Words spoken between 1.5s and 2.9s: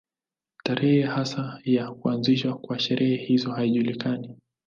ya kuanzishwa kwa